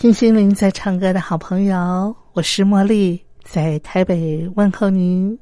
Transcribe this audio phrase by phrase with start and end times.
[0.00, 5.38] 听心灵在唱歌的好朋友，我是茉莉，在台北问候您。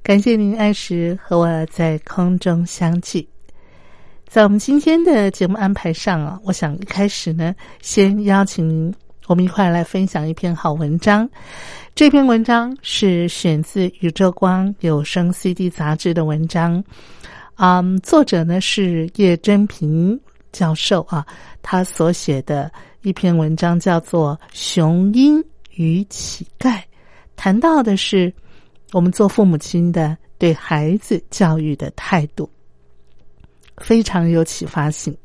[0.00, 3.28] 感谢您按时和我在空中相聚。
[4.28, 8.94] 在我们今天的节目安排上啊，我想一开始呢，先邀请您，
[9.26, 11.28] 我们一块来分享一篇好文章。
[11.92, 16.80] 这篇文章是选自《宇宙光有声 CD》杂志的文章。
[17.56, 20.16] 嗯，作者呢是叶真平
[20.52, 21.26] 教授啊，
[21.62, 22.70] 他所写的。
[23.02, 25.42] 一篇文章叫做《雄鹰
[25.76, 26.74] 与乞丐》，
[27.34, 28.30] 谈到的是
[28.92, 32.46] 我们做父母亲的对孩子教育的态度，
[33.78, 35.16] 非常有启发性。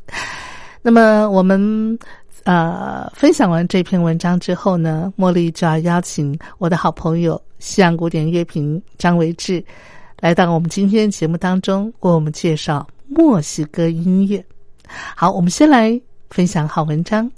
[0.81, 1.99] 那么，我们
[2.45, 9.61] 呃分享完这篇文章之后呢，茉莉就要邀请我的好朋友西洋古典乐评张维志
[10.21, 14.41] 来到我们今天节目当中，为我们介绍墨西哥音乐。
[15.15, 17.29] 好，我们先来分享好文章。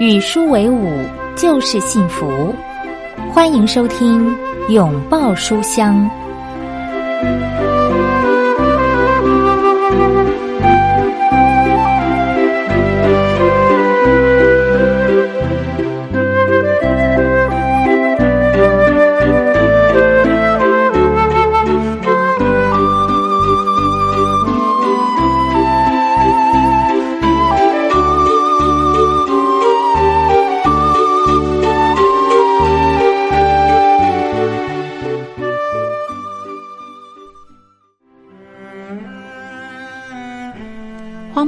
[0.00, 0.90] 与书为伍
[1.34, 2.54] 就是幸福，
[3.32, 4.30] 欢迎收听
[4.68, 5.96] 《拥抱书香》。《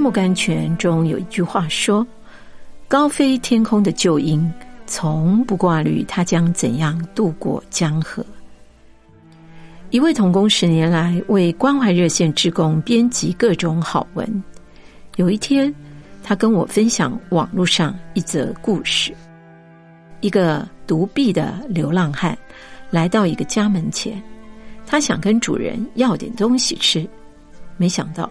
[0.07, 2.07] 木甘泉》中有一句话说
[2.87, 4.49] ：“高飞天空的旧鹰，
[4.87, 8.25] 从不挂虑它将怎样渡过江河。”
[9.91, 14.45] 一位童工十年来为关怀热线职工编辑各种好文。
[15.17, 15.75] 有一天，
[16.23, 19.13] 他跟我分享网络上一则故事：
[20.21, 22.39] 一个独臂的流浪汉
[22.93, 24.23] 来到一个家门前，
[24.87, 27.05] 他想跟主人要点东西吃，
[27.77, 28.31] 没想到。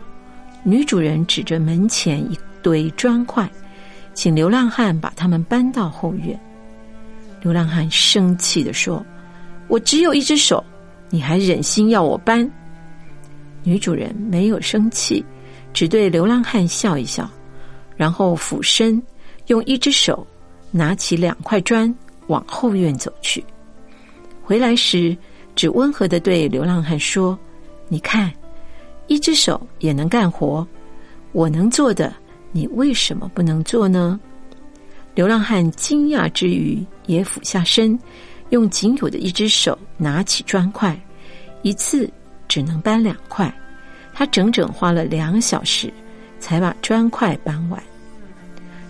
[0.68, 3.48] 女主人指着门前一堆砖块，
[4.16, 6.38] 请流浪汉把他们搬到后院。
[7.40, 9.06] 流浪汉生气的说
[9.70, 10.66] ：“我只有一只手，
[11.12, 12.50] 你还忍心要我搬？”
[13.64, 15.24] 女主人没有生气，
[15.72, 17.30] 只对流浪汉笑一笑，
[17.96, 19.00] 然后俯身
[19.46, 20.26] 用一只手
[20.72, 21.94] 拿起两块砖
[22.26, 23.46] 往后院走去。
[24.42, 25.16] 回来时，
[25.56, 27.38] 只温和的对流浪汉说
[27.88, 28.34] ：“你看。”
[29.08, 30.66] 一只手也能干活，
[31.32, 32.14] 我能做的，
[32.52, 34.20] 你为什么不能做呢？
[35.14, 37.98] 流浪汉惊讶之余，也俯下身，
[38.50, 41.00] 用仅有的一只手拿起砖块，
[41.62, 42.10] 一次
[42.48, 43.54] 只能搬两块。
[44.14, 45.94] 他整整花了两小时，
[46.40, 47.82] 才把砖块搬完。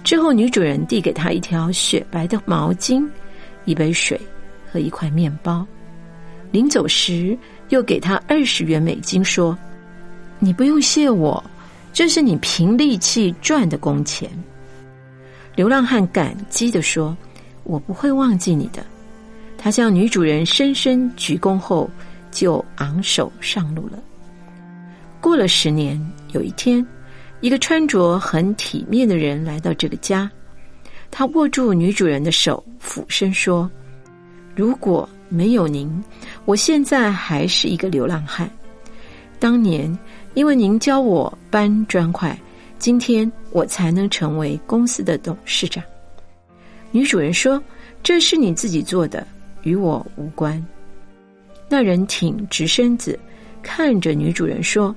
[0.04, 3.08] 之后，女主人递给他一条雪白的毛巾、
[3.66, 4.20] 一杯水
[4.72, 5.66] 和一块面包。
[6.52, 7.38] 临走时，
[7.70, 9.58] 又给他二十元美金，说。
[10.38, 11.44] 你不用谢我，
[11.94, 14.30] 这是你凭力气赚的工钱。
[15.56, 17.16] 流浪汉感激的说
[17.64, 18.86] ：“我不会忘记你的。”
[19.58, 21.90] 他向女主人深深鞠躬后，
[22.32, 23.98] 就昂首上路了。
[25.22, 26.00] 过了十年，
[26.34, 26.86] 有一天，
[27.40, 30.30] 一个穿着很体面的人来到这个家，
[31.10, 33.72] 他握住女主人的手，俯身说
[34.54, 35.90] ：“如果没有您，
[36.44, 38.48] 我现在还是一个流浪汉。
[39.40, 39.98] 当年。”
[40.36, 42.38] 因为您教我搬砖块，
[42.78, 45.84] 今天我才能成为公司的董事长。”
[46.92, 47.62] 女主人说
[48.04, 49.26] ：“这是你自己做的，
[49.64, 50.64] 与我无关。”
[51.68, 53.18] 那人挺直身子，
[53.64, 54.96] 看着女主人说：“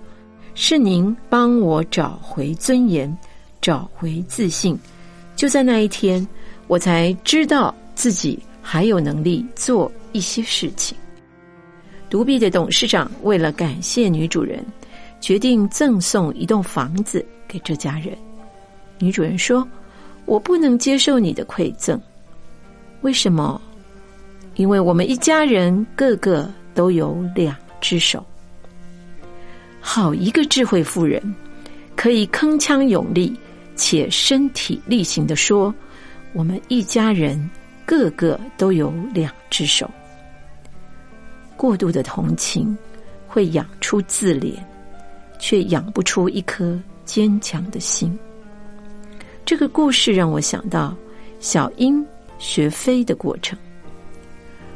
[0.54, 3.16] 是您帮我找回尊严，
[3.60, 4.78] 找回自信。
[5.34, 6.26] 就在那一天，
[6.66, 10.96] 我才知道自己还有能力做一些事情。”
[12.10, 14.64] 独臂的董事长为了感谢女主人，
[15.20, 18.16] 决定赠送一栋房子给这家人。
[18.98, 19.66] 女主人说
[20.26, 22.00] ：“我不能接受你的馈赠，
[23.02, 23.60] 为什么？
[24.56, 28.24] 因为我们一家人个个。”都有两只手，
[29.80, 31.20] 好一个智慧妇人，
[31.96, 33.36] 可以铿锵有力
[33.74, 35.74] 且身体力行的说
[36.32, 37.50] ：“我们一家人
[37.84, 39.90] 个个都有两只手。”
[41.58, 42.78] 过度的同情
[43.26, 44.54] 会养出自怜，
[45.38, 48.16] 却养不出一颗坚强的心。
[49.44, 50.94] 这个故事让我想到
[51.40, 52.04] 小鹰
[52.38, 53.58] 学飞的过程。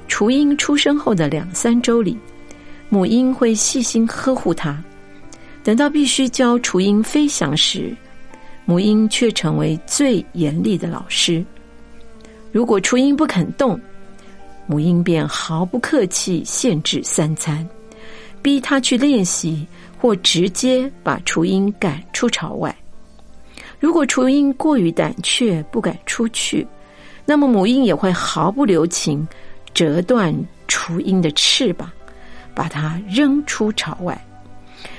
[0.09, 2.19] 雏鹰出生后的两三周里，
[2.89, 4.83] 母鹰会细心呵护它。
[5.65, 7.95] 等到必须教雏鹰飞翔时，
[8.65, 11.45] 母鹰却成为最严厉的老师。
[12.51, 13.81] 如果雏鹰不肯动，
[14.67, 17.67] 母鹰便毫不客气限制三餐，
[18.43, 19.67] 逼它去练习，
[20.03, 22.77] 或直接把雏鹰赶出巢外。
[23.79, 26.67] 如果雏鹰过于胆怯不敢出去，
[27.25, 29.25] 那么母鹰也会毫不留情。
[29.73, 30.35] 折断
[30.67, 31.89] 雏鹰的翅膀，
[32.53, 34.21] 把它扔出巢外。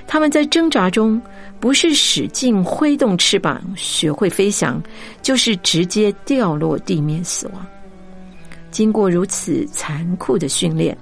[0.07, 1.21] 他们在挣扎中，
[1.59, 4.81] 不是使劲挥动翅膀学会飞翔，
[5.21, 7.63] 就是直接掉落地面死亡。
[8.71, 10.97] 经过如此残酷的训练，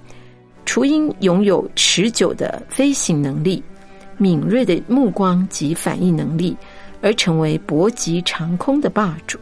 [0.65, 3.63] 雏鹰拥有持久的飞行能力、
[4.21, 6.55] 敏锐的目光及反应能力，
[7.01, 9.39] 而成为搏击长空的霸主。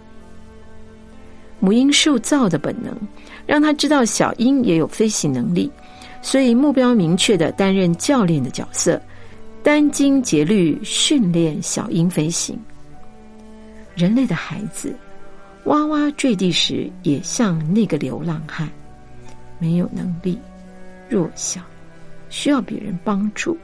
[1.60, 2.96] 母鹰受造的本能。
[3.46, 5.72] 让他知道小鹰也有飞行能力，
[6.22, 9.02] 所以目标明确的担任教练的角色，
[9.64, 12.56] 殚精竭虑训练小鹰飞行。
[13.96, 14.96] 人类的孩子
[15.64, 18.70] 哇哇坠地时，也像那个流浪汉，
[19.58, 20.38] 没有能力，
[21.10, 21.60] 弱小，
[22.30, 23.58] 需要别人帮助。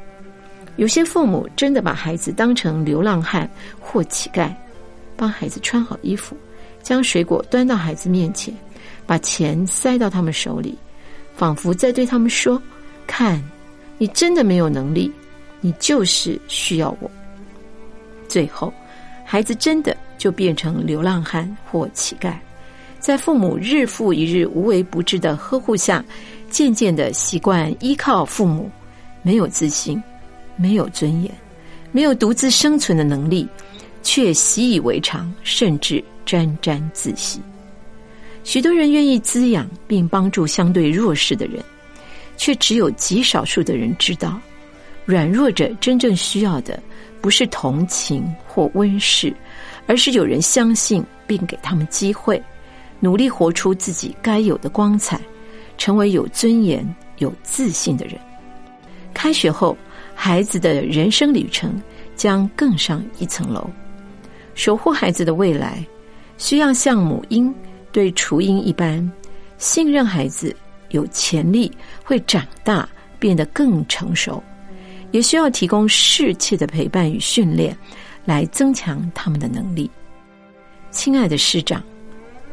[0.78, 3.50] 有些父母真的把孩子当成流浪汉
[3.80, 4.54] 或乞丐，
[5.16, 6.36] 帮孩子穿好衣服，
[6.84, 8.54] 将水果端到孩子面前。
[9.08, 10.76] 把钱塞到他们手里，
[11.36, 12.60] 仿佛在对他们说
[13.06, 13.40] ：“看，
[14.00, 15.12] 你真的没有能力，
[15.62, 17.12] 你就是需要我。”
[18.28, 18.74] 最后，
[19.24, 22.34] 孩子真的就变成流浪汉或乞丐，
[23.00, 26.04] 在父母日复一日无微不至的呵护下，
[26.50, 28.72] 渐渐的习惯依靠父母，
[29.22, 30.02] 没有自信，
[30.58, 31.32] 没有尊严，
[31.92, 33.48] 没有独自生存的能力，
[34.04, 37.40] 却习以为常，甚至沾沾自喜。
[38.44, 41.64] 许多人愿意滋养并帮助相对弱势的人，
[42.38, 44.40] 却只有极少数的人知道，
[45.06, 46.82] 软弱者真正需要的
[47.22, 49.34] 不是同情或温室，
[49.88, 52.42] 而是有人相信并给他们机会，
[53.00, 55.20] 努力活出自己该有的光彩，
[55.78, 56.88] 成为有尊严、
[57.18, 58.16] 有自信的人。
[59.12, 59.76] 开学后，
[60.16, 61.80] 孩子的人生旅程
[62.16, 63.70] 将更上一层楼。
[64.56, 65.86] 守护孩子的未来，
[66.38, 67.54] 需要像母鹰。
[67.92, 69.10] 对雏鹰一般，
[69.58, 70.54] 信任孩子
[70.90, 71.72] 有潜力
[72.04, 74.44] 会长大，变得更成熟，
[75.12, 77.74] 也需要提供适切的陪伴与训练，
[78.26, 79.90] 来增强他们的能力。
[80.92, 81.82] 亲爱的师长，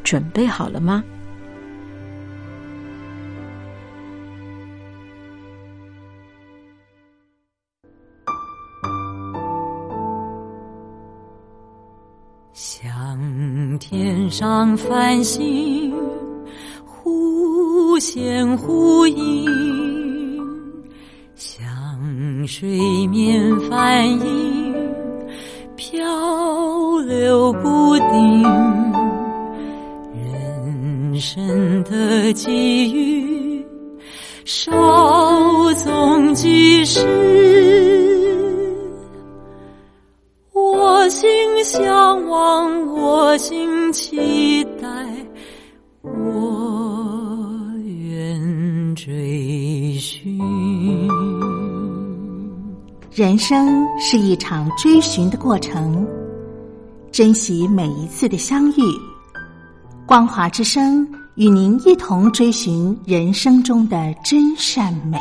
[0.05, 1.03] 准备好了吗？
[12.55, 15.91] 像天上繁星
[16.85, 19.47] 忽现忽隐，
[21.35, 21.59] 像
[22.47, 24.75] 水面反影
[25.77, 25.99] 漂
[27.07, 28.43] 流不定。
[30.15, 33.32] 人生的际遇，
[41.73, 44.87] 向往，我心期待，
[46.03, 50.39] 我愿追寻。
[53.11, 56.07] 人生是一场追寻的过程，
[57.11, 58.83] 珍惜每一次的相遇。
[60.05, 65.19] 光华之声与您一同追寻人生中的真善美。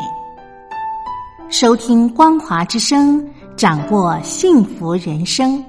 [1.47, 3.25] 收听光华之声。
[3.57, 5.63] 掌握幸福人生。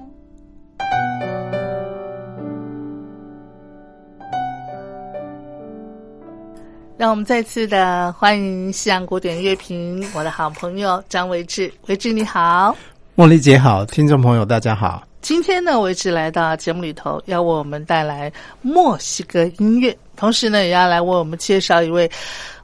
[7.02, 12.76] 让我们再次的欢迎西洋古典乐评我的好朋友张维志，维志你好，
[13.16, 15.02] 茉莉姐好，听众朋友大家好。
[15.20, 22.08] 今天呢，维志来到节目里头，要为我们带来墨西哥音乐，同时呢，也要来为我们介绍一位，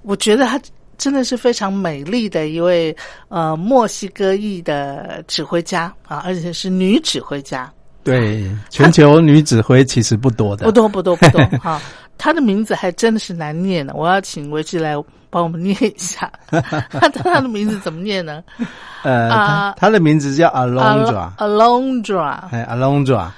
[0.02, 0.60] 我觉得他
[0.96, 7.68] 真的是非常美丽的一位呃墨西哥裔的指挥家啊，而且是女指挥家。
[8.04, 11.82] 对，全球女指挥其实不多的，不多不多不多 哈。
[12.18, 14.94] 她的名字还真的是难念呢，我要请维志来
[15.30, 16.30] 帮我们念一下。
[16.90, 18.42] 她她的名字怎么念呢？
[19.04, 23.28] 呃，她她的名字叫 Alondra，Alondra，哎，Alondra，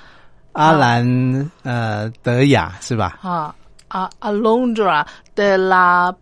[0.53, 3.19] 阿兰呃德雅是吧？
[3.23, 3.55] 啊
[3.89, 5.05] 啊，Alondra
[5.37, 6.15] de la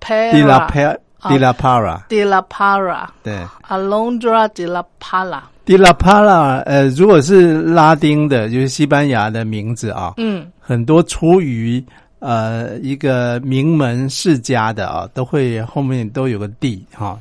[0.00, 0.96] Para De la Pa
[1.28, 3.36] De la Para，de la Para，对
[3.68, 11.82] ，Alondra de la Para，，De la Para，呃，如果是拉丁的，就是西班牙的名字啊，嗯，很多出于
[12.18, 17.18] 呃一个名门世家的啊，都会后面都有个地哈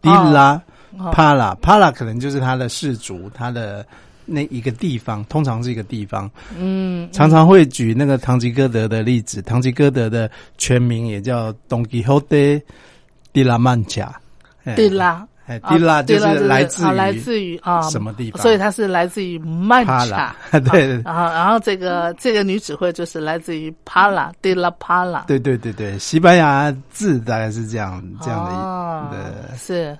[0.00, 0.60] ，De la
[0.96, 3.84] 哦 Para，Para 可能就是他的氏族，他的
[4.24, 9.42] 那一个地方，通常是一个地方，嗯，常常会举那个唐吉诃德的例子。
[9.42, 12.62] 唐吉诃德的全名也叫 Don Quixote
[13.32, 14.10] de la Mancha，
[14.62, 15.26] 哎对啦。
[15.46, 18.42] 哎啊，de la 就是来自于啊来自于啊什么地方？
[18.42, 21.00] 所以它是来自于曼帕查拉， 对。
[21.04, 28.44] 然后然后这个这个女指挥就是来自于帕拉迪拉帕拉对对对对，西班牙字大概是这样这样
[29.12, 29.96] 的是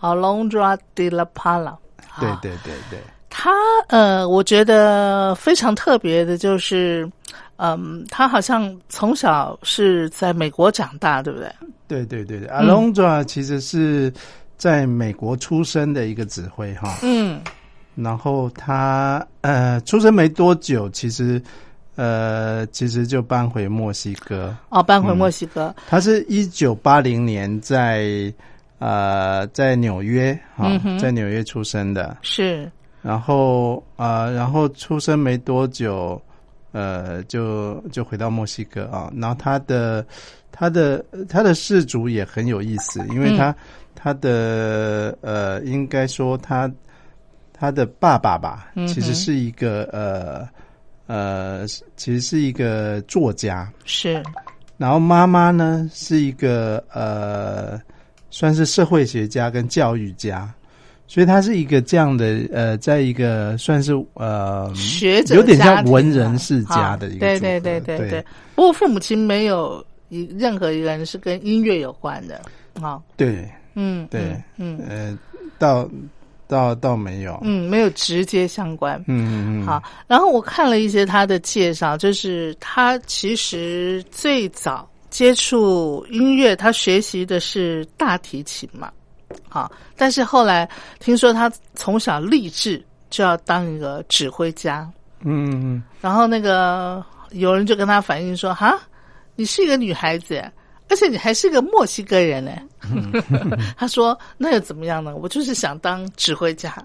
[0.00, 1.76] Alondra de la Pala，
[2.20, 2.98] 对对对对。
[3.30, 3.50] 他
[3.88, 7.10] 呃，我觉得非常特别的就是，
[7.56, 11.50] 嗯，他好像从小是在美国长大，对不对？
[11.88, 12.48] 对对对对。
[12.48, 14.12] 嗯，Alondra 其实是
[14.62, 17.40] 在美国出生的一个指挥哈，嗯。
[17.96, 21.42] 然后他呃出生没多久，其实
[21.96, 24.56] 呃其实就搬回墨西哥。
[24.68, 28.32] 哦，搬回墨西哥，他是一九八零年在
[28.78, 32.70] 呃在纽约哈、嗯在纽约出生的，是。
[33.02, 36.22] 然后呃然后出生没多久。
[36.74, 40.02] 呃，就就回到墨西哥啊，然后他的
[40.50, 43.54] 他的他的氏族也很有意思，因为他、嗯
[44.02, 46.68] 他的呃，应该说他
[47.52, 50.48] 他的爸爸吧，其实是一个呃
[51.06, 51.64] 呃，
[51.96, 54.20] 其实是一个作家，是，
[54.76, 57.80] 然后妈妈呢是一个呃，
[58.28, 60.52] 算是社会学家跟教育家，
[61.06, 68.24] 所以他是一个这样的呃，在一个算是呃学者有点像文啊人世家的一个对对对对对。
[68.56, 72.40] 不过父母亲没有一任何一个人是跟音乐有关的
[72.80, 74.20] 啊，对嗯，对
[74.56, 74.86] 嗯嗯。
[74.88, 75.18] 呃，
[75.58, 75.88] 倒
[76.46, 78.98] 倒倒没有，嗯，没有直接相关。
[79.06, 88.92] 嗯嗯嗯，好，然后我看了一些他的介绍，就是他其实最早接触音乐，他学习的是大提琴嘛，
[89.48, 94.86] 好，但是后来听说他从小立志就要当一个指挥家，
[95.20, 98.78] 嗯嗯嗯，然后那个有人就跟他反映说：“哈，
[99.36, 100.42] 你是一个女孩子，
[100.92, 102.52] 而且你还是个墨西哥人呢。”
[103.78, 105.16] 他说：“那又怎么样呢？
[105.16, 106.76] 我就是想当指挥家。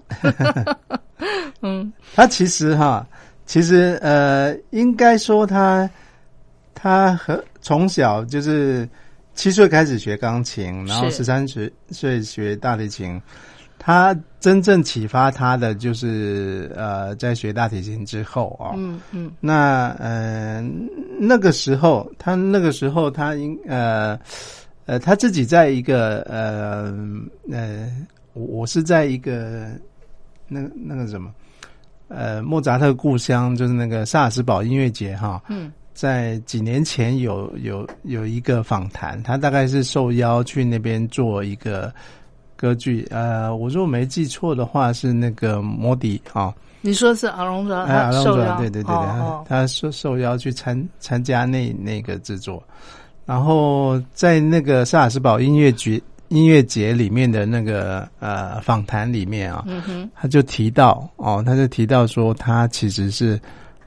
[1.60, 3.06] 嗯他其实哈，
[3.44, 5.88] 其实呃，应该说他
[6.74, 8.88] 他和从小就是
[9.34, 13.20] 七岁开始学钢琴，然后十三岁岁学大提琴。
[13.88, 19.32] 他真正启发他的就是呃，在学大提琴之后啊、嗯嗯。
[19.40, 20.62] 那呃
[21.18, 24.20] 那个时候，他那个时候他应呃
[24.84, 26.94] 呃他自己在一个呃
[27.50, 27.90] 呃，
[28.34, 29.70] 我我是在一个
[30.48, 31.32] 那那个什么
[32.08, 35.72] 呃莫扎特故乡，就是那个萨尔斯堡音乐节哈，嗯。
[35.94, 41.92] 在几年前有有有一个访谈，他大概是受邀去那边做一个
[42.58, 46.52] 歌剧，呃，我如果没记错的话是那个摩迪啊。
[46.80, 52.60] 你说是阿龙哲，哎，他阿龙卓受邀，对对对对，哦他他受受邀去参参加那那个制作，
[53.24, 63.40] 然后在那个萨尔斯堡音乐节音乐节里面的那个呃访谈里面啊，嗯哼，他就提到哦，他就提到说他其实是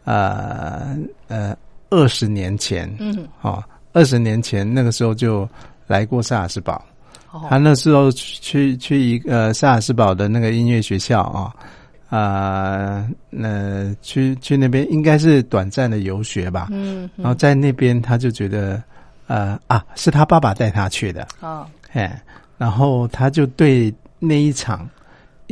[0.06, 0.98] 呃
[1.28, 1.56] 呃
[1.90, 3.28] 二十年前嗯。
[3.42, 3.64] 哦，
[3.94, 5.48] 二十年前那个时候就
[5.88, 6.84] 来过萨尔斯堡，
[7.32, 7.48] 哦。
[7.50, 11.54] 他那时候去去一个呃萨尔斯堡的那个音乐学校啊，
[12.10, 13.08] 啊，
[13.42, 18.82] 呃，去去那边应该是短暂的游学吧，嗯然后在那边他就觉得，
[19.28, 21.66] 呃啊，是他爸爸带他去的，哦。
[21.94, 22.22] 哎，
[22.58, 24.88] 然后他就对那一场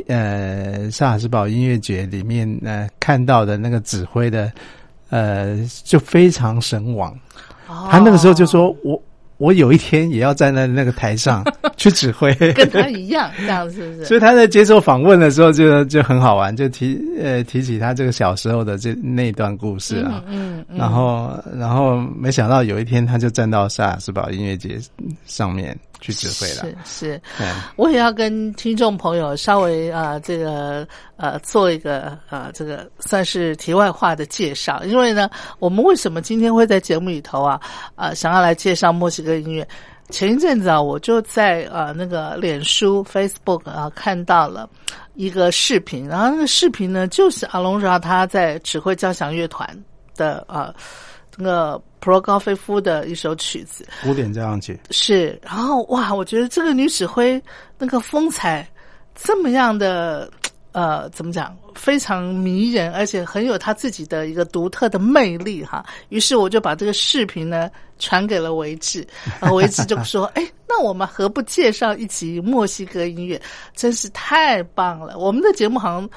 [0.08, 4.52] 呃萨尔斯堡音乐节里面呃看到的那个指挥的，
[5.10, 7.12] 呃，就非常神往。
[7.68, 7.88] 哦。
[7.90, 9.02] 他那个时候就说我。
[9.40, 11.44] 我有一天也要站在那个台上
[11.76, 14.06] 去指挥，跟他一样，这样是不是？
[14.06, 24.78] 所以他在接受访问的时候就就很好玩，就提呃提起他这个小时候的这那段故事啊，嗯，然后然后没想到有一天他就站到萨尔斯堡音乐节
[25.26, 25.76] 上面。
[26.00, 27.22] 去指挥了，是是，
[27.76, 30.88] 我也要跟听众朋友稍微啊，这个
[31.18, 34.82] 呃，做一个呃，这个算是题外话的介绍。
[34.86, 35.30] 因为呢，
[35.60, 37.60] 我们为什么今天会在节目里头啊，
[37.96, 39.68] 呃，想要来介绍墨西哥音乐？
[40.10, 44.70] 前一阵子啊，我就在呃那个脸书 Facebook 啊看到了
[45.16, 49.68] 一个视频，然后那个视频呢，就是阿隆扎他在指挥交响乐团
[50.16, 50.74] 的啊。
[51.42, 55.40] 那个普罗高菲夫的一首曲子，古典交响曲是。
[55.42, 57.42] 然后哇，我觉得这个女指挥
[57.78, 58.68] 那个风采
[59.16, 60.30] 这么样的，
[60.74, 65.86] 呃，怎么讲，非常迷人，而且很有她自己的一个独特的魅力哈。
[66.10, 67.70] 于是我就把这个视频呢
[68.00, 69.08] 传给了维志，
[69.54, 73.42] 维志就说：“哎，那我们何不介绍一集墨西哥音乐？
[73.76, 75.18] 真是太棒了！
[75.18, 76.10] 我们的节目好像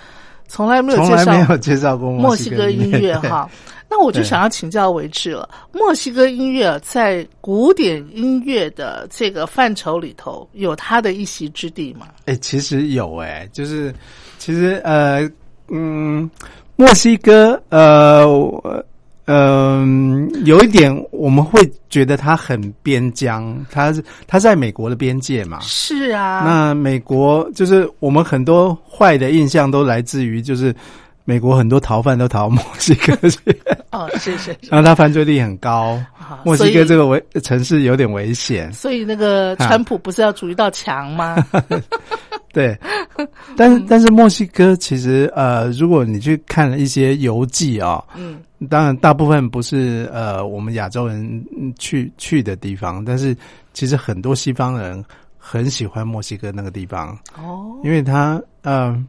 [0.49, 3.49] 从来没有介绍，没有介绍过墨西哥音乐哈。”
[3.95, 12.07] 那我就想要请教维志了，墨西哥音乐在古典音乐的这个范畴里头有它的一席之地吗？
[12.25, 13.95] 哎，其实有哎，就是
[14.39, 15.31] 其实呃
[15.69, 16.29] 嗯，
[16.77, 18.83] 墨西哥呃
[19.27, 25.61] 嗯有一点我们会觉得它很边疆，它是它在美国的边界嘛？
[25.61, 30.75] 是啊，那美国就是我们很多坏的印象都来自于就是。
[31.25, 33.39] 美国很多逃犯都逃墨西哥去，
[33.93, 35.99] 哦，是是，然后他犯罪率很高，
[36.45, 41.37] 墨西哥这个危城市有点危险，所以那个川普不是要筑一道墙吗？
[42.53, 42.77] 对，
[43.57, 51.43] 但是但是墨西哥其实呃，如果你去看了一些游记啊，嗯，当然大部分不是呃我们亚洲人
[51.79, 53.35] 去去的地方，但是
[53.73, 55.03] 其实很多西方人
[55.39, 57.19] 很喜欢墨西哥那个地方。
[57.39, 59.03] 哦，因为他呃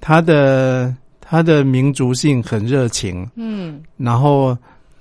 [0.00, 0.94] 他的。
[1.28, 4.56] 他的民族性很热情，嗯，然后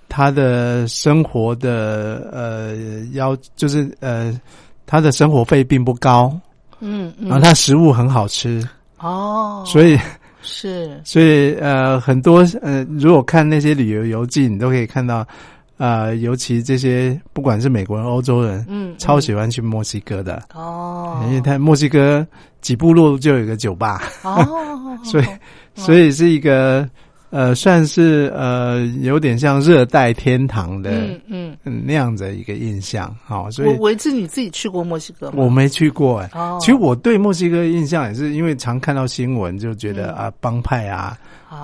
[0.09, 2.75] 他的生活的呃
[3.13, 4.37] 要就是呃
[4.85, 6.37] 他的生活费并不高，
[6.79, 8.67] 嗯，然后他食物很好吃
[8.99, 9.97] 哦，所以
[10.41, 10.99] 是。
[11.05, 15.25] 所以呃很多呃如果看那些旅游游记，你都可以看到。
[15.77, 20.41] 啊，尤其这些不管是美国人、欧洲人，嗯，超喜欢去墨西哥的。
[20.55, 22.25] 哦，因为他墨西哥
[22.61, 24.01] 几步路就有一个酒吧。
[24.23, 24.43] 哦，
[25.05, 25.25] 所以
[25.77, 26.87] 所以是一个
[27.29, 30.91] 呃，算是呃，有点像热带天堂的，
[31.27, 33.13] 嗯嗯那样的一个印象。
[33.25, 35.33] 好，所以维志你自己去过墨西哥吗？
[35.37, 41.17] 我没去过哎，其实我对墨西哥印象也是因为常看到新闻，就觉得啊，帮派啊。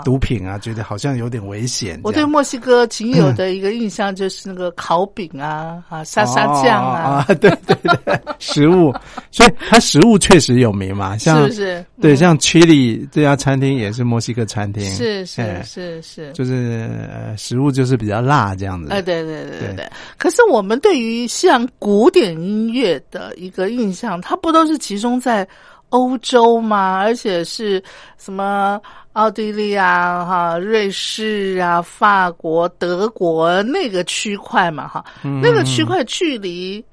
[0.04, 2.00] 毒品啊，觉得好像有点危险。
[2.04, 8.94] 我对墨西哥仅有的一个印象就是那个烤饼啊，啊沙沙酱啊， 对对对，食物，
[9.32, 11.86] 所以它食物确实有名嘛， 像是不是？
[12.02, 16.90] 对，像 Chili 这家餐厅也是墨西哥餐厅，是是是是，就是
[17.38, 18.90] 食物就是比较辣这样子。
[18.92, 19.90] 哎，对对对对对。
[20.18, 25.48] 可是我们对于像古典音乐的一个印象，它不都是集中在
[25.94, 26.98] 欧洲嘛？
[26.98, 27.82] 而且是
[28.18, 28.82] 什么？
[29.14, 36.84] 奥地利啊，哈，瑞士啊，法国、德国那个区块嘛，哈，那个区块距离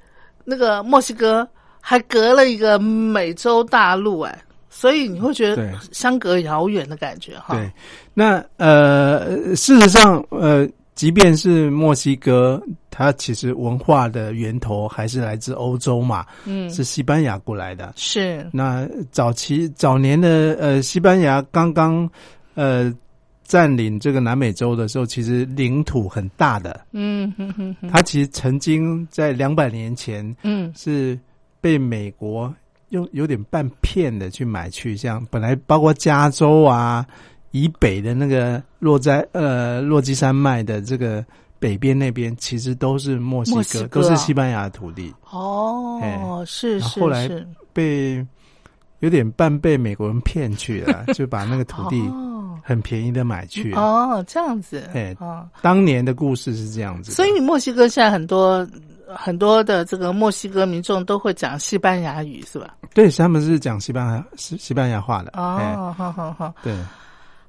[0.44, 1.48] 那个墨西哥
[1.80, 7.54] 还隔了一个美洲大陆，哎，所以你会觉得相隔遥远的感觉，哈。
[7.54, 7.72] 对，
[8.12, 10.68] 那呃，事实上，呃。
[10.94, 17.92] 即便是墨西哥，它其实文化的源头还是来自欧洲嘛，嗯，是西班牙过来的。
[17.96, 22.10] 是那早期早年的呃，西班牙刚刚
[22.54, 22.92] 呃
[23.44, 26.84] 占领这个南美洲的时候，其实领土很大的。
[26.92, 31.18] 嗯哼哼，它其实曾经在两百年前，嗯，是
[31.62, 32.52] 被美国
[32.90, 37.06] 用有点半骗的去买去，像本来包括加州啊。
[37.52, 41.24] 以北的那个落在呃落基山脉的这个
[41.58, 45.12] 北边那边，其实都是墨西哥，都是西班牙的土地。
[45.30, 47.00] 哦，是是。
[47.00, 47.28] 后来
[47.72, 48.24] 被
[49.00, 52.02] 有点半被美国人骗去了， 就把那个土地
[52.62, 53.72] 很便宜的买去。
[53.74, 54.88] 哦，这样子。
[54.94, 55.16] 哎，
[55.60, 57.12] 当年的故事是这样子。
[57.12, 58.66] 所以墨西哥现在很多
[59.06, 62.76] 很多的这个墨西哥民众都会讲西班牙语，是吧？
[62.94, 65.32] 对，他们是讲西班牙西西班牙话的。
[65.34, 66.74] 哦，好好好，对。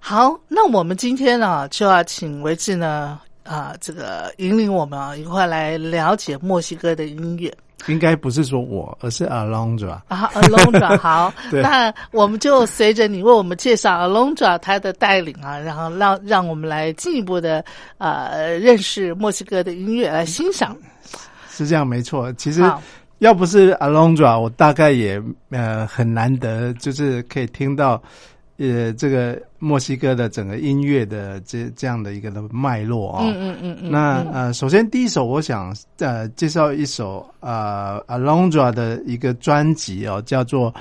[0.03, 7.53] 好，那我们今天呢就要请维志呢啊、这个引领我们啊一块来了解墨西哥的音乐
[7.87, 9.99] 应该不是说我，而是 Alondra。
[10.07, 17.63] 啊，Alondra 好，那我们就随着你为我们介绍 Alondra 他的带领啊，然后让让我们来进一步的
[17.97, 20.75] 呃认识墨西哥的音乐，来欣赏。
[21.49, 22.31] 是这样，没错。
[22.33, 22.63] 其实
[23.17, 28.01] 要不是 Alondra，我大概也呃很难得，就是可以听到
[28.61, 40.71] 呃这个墨西哥的整个音乐的这这样的一个的脉络啊、嗯嗯嗯嗯，那呃，首先第一首，我想呃介绍一首呃 Alondra 的一个专辑哦，叫做《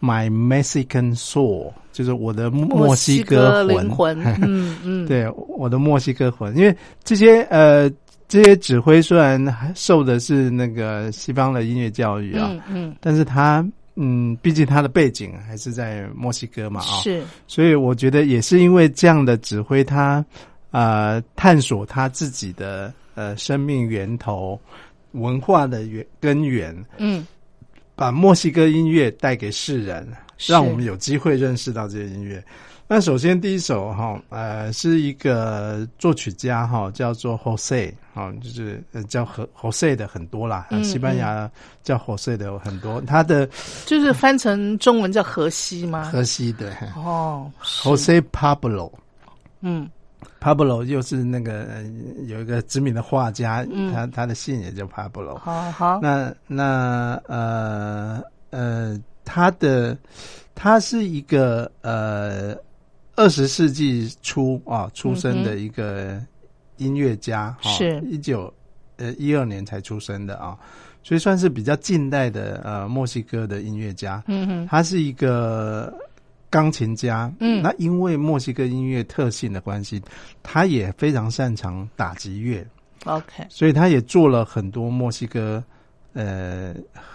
[0.00, 7.90] My Mexican Soul》，就是我的墨西哥灵魂， 嗯嗯，对，我的墨西哥魂，因为这些呃
[8.28, 20.24] 这些指挥虽然受的是那个西方的音乐教育啊，嗯嗯，但是他嗯，毕竟他的背景还是在墨西哥嘛啊、是，所以我觉得也是因为这样的指挥他，
[20.70, 24.58] 呃探索他自己的呃生命源头、
[25.12, 27.26] 文化的源根源，嗯，
[27.94, 30.06] 把墨西哥音乐带给世人，
[30.38, 32.42] 让我们有机会认识到这些音乐。
[32.94, 41.50] 那首先第一首哈，呃，是一个作曲家哈，叫做 Jose 哈，就是呃叫和 Jose 的很多啦，嗯西班牙
[41.82, 43.48] 叫 Jose 的有很多，他的
[43.86, 46.04] 就是翻成中文叫荷西吗？
[46.12, 48.92] 荷西的哦 Jose Pablo。
[49.62, 49.88] 嗯
[50.38, 51.82] Pablo 又是那个呃
[52.26, 55.38] 有一个知名的画家，嗯他他的姓也叫 Pablo。
[55.38, 59.96] 好好，那那呃呃，他的
[60.54, 62.54] 他是一个呃
[63.14, 66.20] 二十世纪初啊出生的一个
[66.78, 68.00] 音乐家，哈是。
[68.08, 68.52] 一九
[68.96, 70.58] 呃一二年才出生的啊，
[71.02, 74.22] 所以算是比较近代的呃墨西哥的音乐家。
[74.26, 75.92] 嗯哼，他是一个
[76.48, 77.62] 钢琴家，嗯。
[77.62, 80.00] 那因为墨西哥音乐特性的关系，
[80.42, 82.66] 他也非常擅长打击乐
[83.04, 85.62] ，OK，所以他也做了很多墨西哥，
[86.14, 86.74] 呃，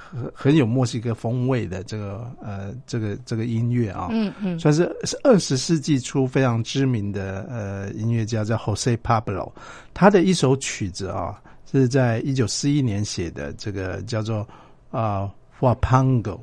[0.09, 9.51] 很很有墨西哥风味的这个呃这个这个音乐啊，嗯嗯算是是二十世纪初非常知名的呃音乐家，叫 Jose Pablo。
[9.93, 11.39] 他的一首曲子啊，
[11.71, 14.47] 是在一九四一年写的，这个叫做
[14.89, 15.29] 啊
[15.59, 16.39] Huapango。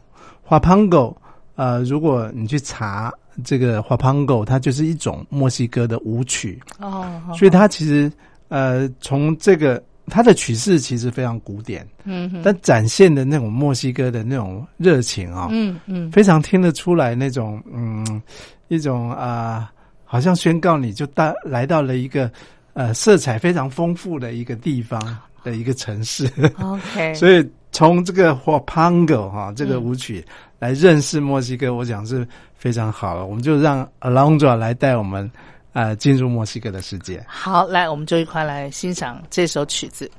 [0.46, 1.16] Huapango，
[1.56, 3.12] 呃，如果你去查
[3.42, 8.12] 这个 Huapango，它就是一种墨西哥的舞曲，哦，所以它其实
[8.48, 16.10] 呃从这个它的曲式其实非常古典，嗯哼，但展现的那种墨西哥的那种热情啊、嗯嗯。
[16.12, 18.20] 非常听得出来那种嗯
[18.68, 19.72] 一种啊、
[20.04, 22.30] 好像宣告你就到来到了一个
[22.72, 25.00] 呃色彩非常丰富的一个地方
[25.42, 26.28] 的一个城市
[26.60, 30.24] ，，OK， 所以从这个 Huapango 哈、这个舞曲
[30.58, 33.26] 来认识墨西哥，我想是非常好了。
[33.26, 35.30] 我们就让 Alondra 来带我们
[35.74, 37.22] 呃进入墨西哥的世界。
[37.28, 40.10] 好，来，我们就一块来欣赏这首曲子。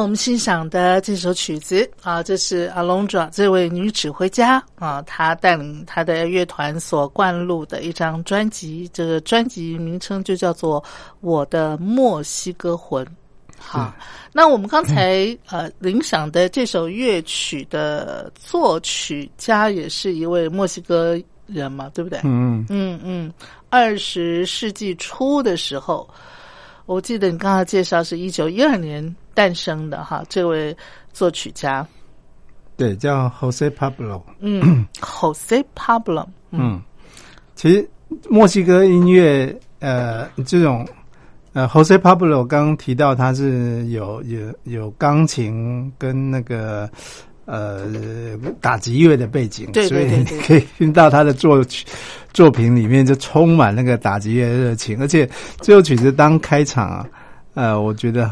[0.00, 10.80] 我们欣赏的这首曲子啊，这是 Alondra 这位女指挥家啊，她带领她的乐团所灌录的一张专辑，这个专辑名称就叫做
[11.20, 13.04] 《我的墨西哥魂》。
[13.58, 13.92] 好，
[14.32, 22.20] 那我们刚才呃领赏的这首乐曲的作曲家也是一位墨西哥人嘛，对不对？
[22.22, 23.32] 嗯嗯嗯，
[23.68, 26.08] 二十世纪初的时候，
[26.86, 29.04] 我记得你刚刚介绍是一九一二年
[29.38, 30.76] 诞生的哈，这位
[31.12, 31.86] 作曲家，
[32.76, 34.20] 对，叫 Jose Pablo。
[34.40, 36.82] 嗯，Jose Pablo，嗯，
[37.54, 37.88] 其实
[38.28, 40.84] 墨西哥音乐，呃，这种，
[41.52, 46.90] 呃，Jose Pablo 刚刚提到他是有有有钢琴跟那个
[47.44, 47.86] 呃
[48.60, 51.86] 打击乐的背景，对对对对所以你可以听到他的作曲
[52.32, 57.06] 作品里面就充满那个打击乐热情，而且这首曲子当开场啊，
[57.54, 58.28] 呃，我觉得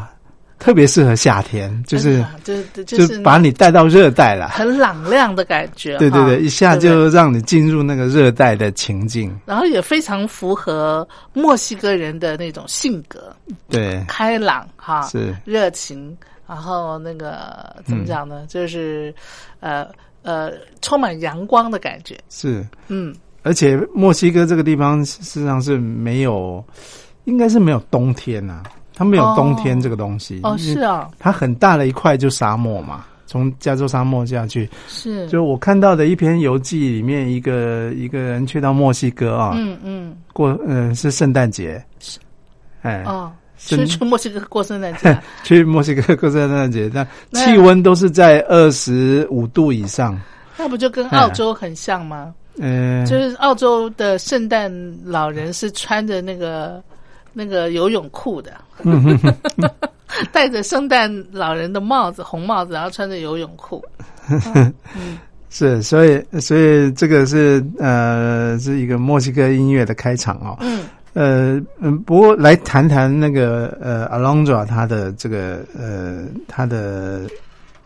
[0.59, 4.49] 特别适合夏天，就是就就就是把你带到热带了。
[4.49, 5.93] 很朗亮的感觉。
[5.93, 9.33] 哈对对对，一下就让你进入那个热带的情境。
[9.45, 13.35] 然后也非常符合墨西哥人的那种性格，
[13.69, 16.17] 对，开朗哈，是热情，
[16.47, 18.43] 然后那个怎么讲呢？
[18.47, 19.13] 就是
[19.59, 19.87] 呃
[20.23, 22.17] 呃，充满阳光的感觉。
[22.29, 26.63] 是，嗯，而且墨西哥这个地方事实上是没有，
[27.25, 28.63] 应该是没有冬天呐、
[28.97, 30.39] 它没有冬天这个东西。
[30.41, 34.67] 哦，是啊，它很大的一块就沙漠嘛，从加州沙漠下去。
[34.87, 42.17] 是，就我看到的一篇游记里面，一个一个人去到墨西哥啊，嗯嗯，过嗯、是圣诞节，是
[42.81, 50.19] 哎，哦，圣去去墨西哥过圣诞节， 去墨西哥过圣诞节，那那气温都是在二十五度以上。
[50.57, 52.33] 那不就跟澳洲很像吗？
[52.59, 54.71] 嗯、就是澳洲的圣诞
[55.05, 56.81] 老人是穿着那个
[57.37, 58.51] 那个游泳裤的，
[60.33, 63.83] 戴着圣诞老人的帽子，红帽子，然后穿着游泳裤。
[65.49, 70.57] 是，所以所以这个是呃是一个墨西哥音乐的开场哦。
[70.61, 77.21] 嗯呃嗯，不过来谈谈那个呃 Alondra 他的这个呃他的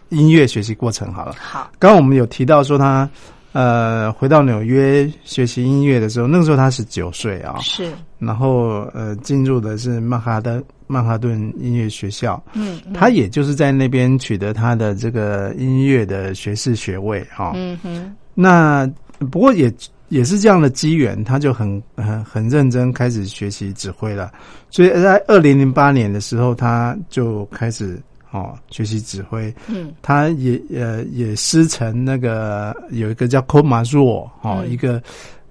[0.10, 1.36] 音乐学习过程好了。
[1.40, 3.10] 好，刚刚我们有提到说他
[3.54, 12.94] 呃回到纽约学习音乐的时候，那个时候他十九岁啊，是，然后呃进入的是曼哈顿曼哈顿音乐学校，嗯嗯。
[12.94, 17.54] 他也就是在那边取得他的这个音乐的学士学位哈。
[17.56, 18.90] 嗯哼，那
[19.30, 19.72] 不过也
[20.10, 24.32] 也是这样的机缘，他就很很很认真开始学习指挥了。
[24.70, 29.54] 所以在二零零八年的时候，他就开始哦学习指挥。
[29.68, 35.02] 嗯他也呃也师承那个有一个叫 z o 哦，嗯一个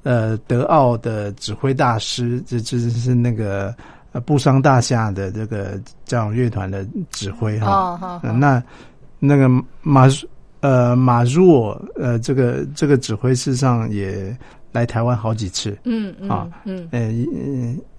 [0.03, 3.75] 呃德奥的指挥大师，这这是那个
[4.13, 8.21] 呃布商大厦的这个交响乐团的指挥哈。
[8.23, 8.63] 那
[9.19, 9.49] 那个
[9.83, 10.09] 马
[10.61, 14.37] 呃马若呃这个这个指挥事实上也
[14.73, 17.01] 来台湾好几次，嗯嗯啊嗯，呃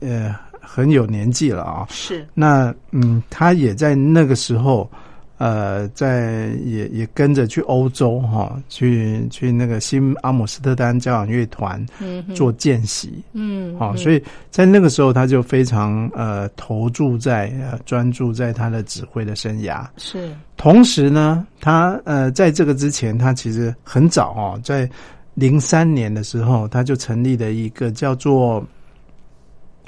[0.01, 1.87] 呃呃很有年纪了啊。
[1.89, 4.89] 是，那嗯，他也在那个时候，
[5.37, 19.83] 呃，在也也跟着去欧洲哈、去去那个新阿姆斯特丹交响乐团嗯做见习，嗯好、嗯所以在那个时候他就非常呃投注在呃专注在他的指挥的生涯。
[19.97, 24.87] 是，同时呢，他呃在这个之前，他其实很早哦，在
[25.33, 28.63] 零三年的时候，他就成立了一个叫做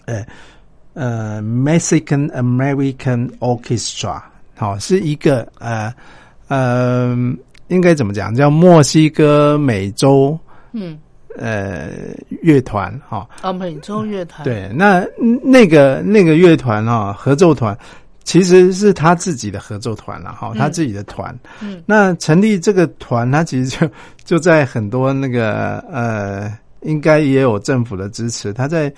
[0.06, 0.26] 呃
[0.94, 4.22] 呃 Mexican American Orchestra，
[4.56, 5.94] 好、是一个呃
[6.48, 7.16] 呃
[7.68, 10.38] 应该怎么讲，叫墨西哥美洲
[10.74, 10.98] 嗯，
[11.38, 11.90] 呃
[12.42, 13.28] 乐团哈。
[13.42, 15.04] 啊，美洲乐团，，对，那
[15.44, 17.76] 那个那个乐团啊，合奏团
[18.24, 21.36] 其实是他自己的合奏团了哈，他自己的团。
[21.62, 23.90] 嗯，那成立这个团，他其实就
[24.24, 28.94] 就在很多那个呃，应该也有政府的支持，他在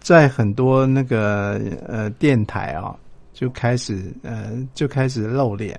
[0.00, 2.94] 在很多那个呃电台啊、
[3.34, 5.78] 就开始呃就开始露脸，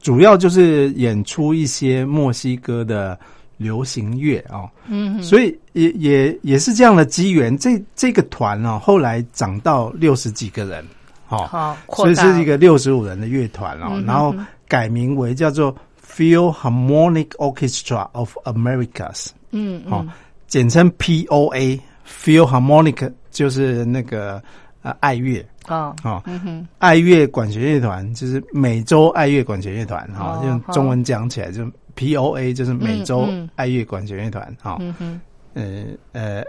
[0.00, 3.18] 主要就是演出一些墨西哥的
[3.56, 10.84] 流行乐啊、嗯哼，所以也也也是这样的机缘，这这个团哦，后来涨到六十几个人，
[11.28, 14.34] 哦，好，所以是一个六十五人的乐团哦，嗯然后
[14.68, 15.74] 改名为叫做
[16.06, 19.92] Philharmonic Orchestra of Americas，嗯嗯。
[19.92, 20.06] 哦，
[20.46, 21.80] 简称 POA。
[22.06, 24.42] Philharmonic 就是那个
[24.82, 31.64] 呃爱乐啊，哦，嗯，爱乐管弦乐团就是美洲爱乐管弦乐团哈，哦用中文讲起来就
[31.96, 34.76] POA 就是美洲爱乐管弦乐团哈。
[34.80, 35.20] 嗯哼，
[35.54, 36.44] 呃呃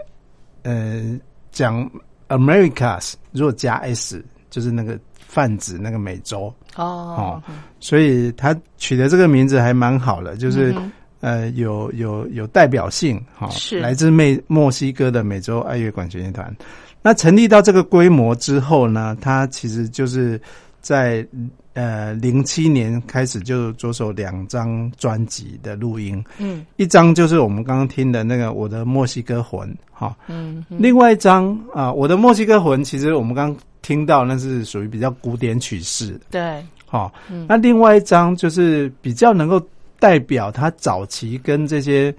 [0.62, 1.18] 呃，
[1.50, 1.88] 讲
[2.28, 7.40] Americas 如果加 s 就是那个泛指那个美洲，哦，
[7.78, 10.74] 所以他取的这个名字还蛮好的，就是、
[11.20, 13.80] 呃有有有代表性哈，是。
[13.80, 16.54] 来自美墨西哥的美洲爱乐管弦乐团。
[17.02, 20.40] 那成立到这个规模之后呢，它其实就是
[20.80, 21.26] 在
[21.74, 26.64] 呃零七年开始就着手两张专辑的录音，嗯。
[26.76, 37.46] 一张就是我们刚刚听的那个《我的墨西哥魂》哈，嗯嗯另外一张啊，我的墨西哥魂，其实我们刚刚听到那是属于比较古典曲式的，对，哈、嗯。
[37.48, 39.64] 那另外一张就是比较能够
[39.98, 42.14] 代表他早期跟这些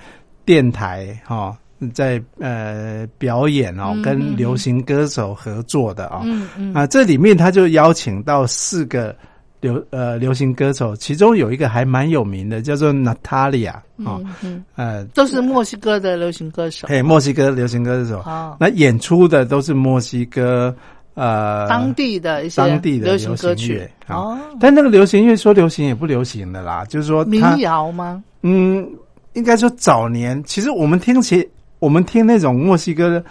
[0.46, 1.58] 电台哈、
[1.94, 6.74] 在呃表演哦，嗯跟流行歌手合作的啊、嗯嗯。
[6.74, 9.16] 啊，这里面他就邀请到四个
[9.60, 20.74] 流呃流行歌手，其中有一个还蛮有名的，叫做 Natalia 啊、嗯嗯，呃，都是墨西哥的流行歌手，嘿，墨西哥流行歌手，哦，那演出的都是墨西哥
[21.18, 28.24] 呃当地的一些当地的流行行歌曲啊哦，但那个流行乐说流行也不流行的啦，就是说民谣吗？
[28.44, 28.88] 嗯，
[29.34, 31.48] 应该说早年，其实我们听起
[31.80, 33.22] 我们听那种墨西哥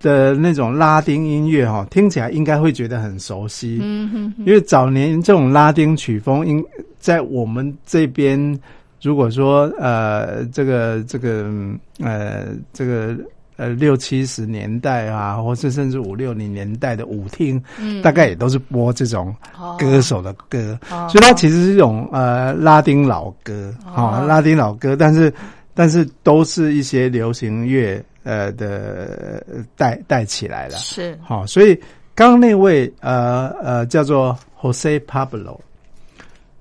[0.00, 3.78] 的那种拉丁音乐哈，听起来应该会觉得很熟悉。
[3.80, 6.62] 嗯哼哼，因为早年这种拉丁曲风，应
[6.98, 8.58] 在我们这边，
[9.00, 13.16] 如果说呃，这个这个嗯呃这个
[13.58, 18.00] 呃六七十年代啊，或是甚至五六零年代的舞厅，嗯。
[18.00, 19.34] 大概也都是播这种
[19.78, 21.06] 歌手的歌，哦。
[21.10, 25.30] 所以它其实是一种呃拉丁老歌，哈、哦拉丁老歌，但是
[25.74, 30.76] 但是都是一些流行乐呃的呃带带起来了。
[30.78, 31.18] 是。
[31.22, 31.74] 好，所以
[32.14, 35.58] 刚刚那位呃呃叫做 Jose Pablo，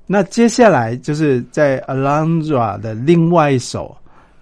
[0.06, 3.96] 那接下来就是在 Alondra 的另外一首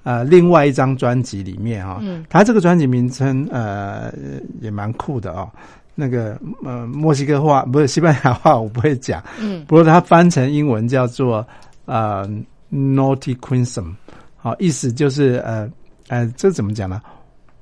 [0.06, 2.24] 呃另外一张专辑里面啊、嗯。
[2.30, 4.14] 他这个专辑名称呃
[4.62, 5.52] 也蛮酷的哦。
[5.94, 9.66] 那个呃墨西哥话不是西班牙话我不会讲，嗯。
[9.66, 11.46] 不过它翻成英文叫做
[11.86, 12.26] 呃
[12.72, 13.94] Naughty Crimson，
[14.38, 15.70] 好，意思就是呃
[16.08, 17.02] 呃这怎么讲呢？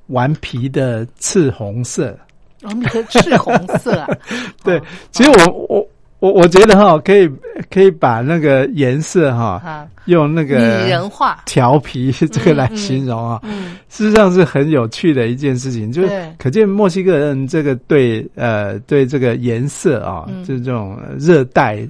[0.07, 2.17] 顽皮的赤红色，
[2.63, 4.09] 我们的赤红色啊，
[4.63, 4.81] 对，
[5.11, 5.87] 其实我我
[6.24, 7.30] 我我觉得哈，可以
[7.69, 20.41] 可以把那个颜色哈，啊，用那个拟人化，调皮这个来形容啊，嗯事实上是很有趣的一件事情，就是可见墨西哥人这个对呃对这个颜色啊，嗯。
[20.45, 21.86] 就是这种热带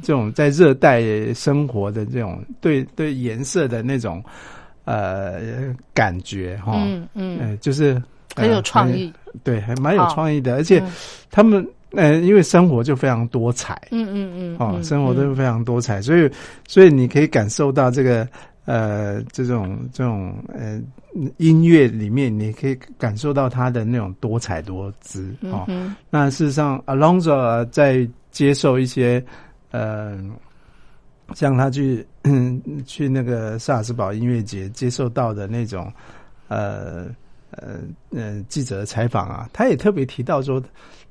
[0.00, 1.02] 这种在热带
[1.34, 4.22] 生活的这种对对颜色的那种
[4.84, 5.40] 呃
[5.92, 8.00] 感觉哈，嗯嗯，呃就是
[8.36, 9.12] 很有呃创意，
[9.42, 10.92] 对，还蛮有创意的，而且嗯。
[11.32, 16.30] 他们呃，因为生活就非常多彩，嗯嗯嗯，哦，嗯生活都嗯非常多彩，所以
[16.66, 18.26] 所以你可以感受到这个
[18.64, 20.80] 呃这种这种呃
[21.36, 25.34] 音乐里面，你可以感受到它的那种多彩多姿。
[25.42, 25.64] 哦。
[25.68, 29.22] 嗯那事实上，Alonso 在接受一些
[29.70, 30.18] 呃，
[31.34, 32.06] 像他去
[32.86, 35.92] 去那个萨尔斯堡音乐节接受到的那种
[36.48, 37.06] 呃
[37.50, 37.80] 呃
[38.10, 40.62] 呃记者的采访啊，他也特别提到说，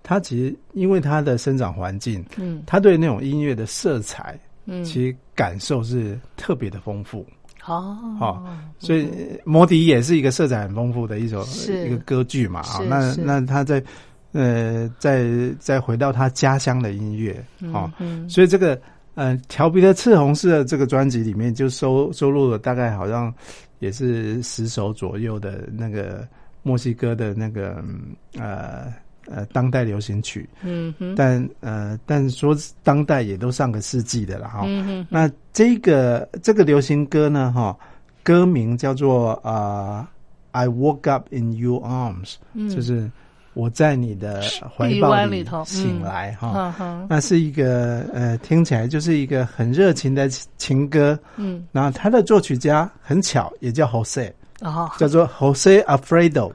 [0.04, 2.62] 他其实因为他的生长环境，嗯。
[2.66, 7.26] 他对那种音乐的色彩，嗯，其实感受是特别的丰富。
[7.66, 7.98] 哦。
[8.20, 8.44] 哦
[8.80, 11.46] 所以呃摩迪也是一个色彩很丰富的一首
[11.86, 13.84] 一个歌剧嘛啊是，那那他在
[14.32, 15.28] 呃再
[15.60, 17.44] 再回到他家乡的音乐
[17.74, 18.28] 哦，嗯。
[18.28, 18.80] 所以这个
[19.14, 23.32] 呃调皮的赤红色这个专辑里面就收收录了大概好像
[23.80, 26.28] 也是十首左右的那个
[26.64, 28.94] 墨西哥的那个嗯呃
[29.28, 34.64] 呃当代流行曲，嗯哼，但呃但说当代也都上个世纪的了哈。
[34.66, 37.78] 嗯哼，那这个这个流行歌呢，哈，
[38.24, 40.08] 歌名叫做啊、
[40.52, 43.10] 呃、，I woke up in your arms，、嗯就是
[43.54, 44.42] 我在你的
[44.78, 47.06] 怀抱里头醒来哈。
[47.10, 51.20] 那是一个呃，听起来就是一个很热情的情歌。
[51.36, 56.52] 嗯，然后他的作曲家很巧，也叫 Jose，哦，叫做 Jose Alfredo。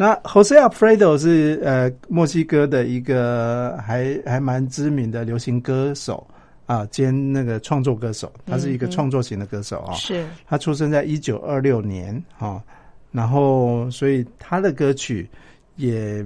[0.00, 6.24] 那 Jose Alfredo 是呃墨西哥的一个还还蛮知名的流行歌手
[6.66, 9.92] 啊，兼那个创作歌手，他是一个创作型的歌手啊。
[9.94, 12.62] 是，他出生在一九二六年啊，
[13.10, 15.28] 然后所以他的歌曲
[15.74, 16.24] 也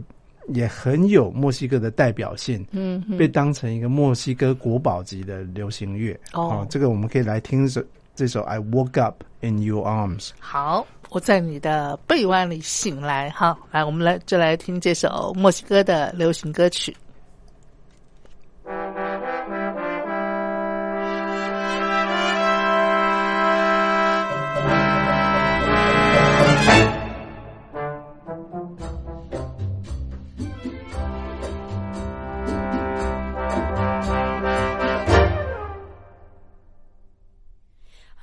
[0.48, 6.14] 也很有墨西哥的代表性，嗯哼，被当成一个墨西哥国宝级的流行乐。
[6.34, 7.82] 哦这个我们可以来听这
[8.14, 10.28] 这首《I Woke Up in Your Arms》。
[10.38, 13.28] 好，我在你的臂弯里醒来。
[13.30, 16.96] 好，来，我们来就来听这首墨西哥的流行歌曲。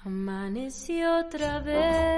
[0.06, 2.09] Amaneció otra vez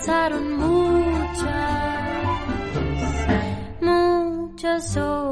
[0.00, 1.50] pasaron muchas,
[3.82, 5.29] muchas horas.